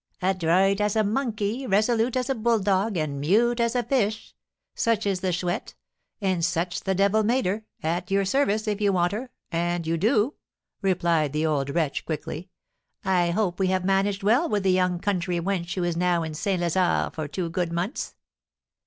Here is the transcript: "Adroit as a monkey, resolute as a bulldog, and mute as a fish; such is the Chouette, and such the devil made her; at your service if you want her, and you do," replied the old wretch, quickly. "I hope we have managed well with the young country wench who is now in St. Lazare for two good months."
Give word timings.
"Adroit 0.23 0.81
as 0.81 0.95
a 0.95 1.03
monkey, 1.03 1.67
resolute 1.67 2.17
as 2.17 2.27
a 2.27 2.33
bulldog, 2.33 2.97
and 2.97 3.21
mute 3.21 3.59
as 3.59 3.75
a 3.75 3.83
fish; 3.83 4.33
such 4.73 5.05
is 5.05 5.19
the 5.19 5.31
Chouette, 5.31 5.75
and 6.19 6.43
such 6.43 6.81
the 6.81 6.95
devil 6.95 7.21
made 7.21 7.45
her; 7.45 7.65
at 7.83 8.09
your 8.09 8.25
service 8.25 8.67
if 8.67 8.81
you 8.81 8.91
want 8.91 9.11
her, 9.11 9.29
and 9.51 9.85
you 9.85 9.97
do," 9.99 10.33
replied 10.81 11.33
the 11.33 11.45
old 11.45 11.69
wretch, 11.69 12.03
quickly. 12.03 12.49
"I 13.05 13.29
hope 13.29 13.59
we 13.59 13.67
have 13.67 13.85
managed 13.85 14.23
well 14.23 14.49
with 14.49 14.63
the 14.63 14.71
young 14.71 14.97
country 14.97 15.39
wench 15.39 15.75
who 15.75 15.83
is 15.83 15.95
now 15.95 16.23
in 16.23 16.33
St. 16.33 16.59
Lazare 16.59 17.13
for 17.13 17.27
two 17.27 17.51
good 17.51 17.71
months." 17.71 18.15